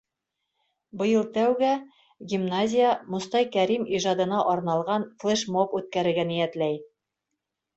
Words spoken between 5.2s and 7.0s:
флеш-моб үткәрергә ниәтләй.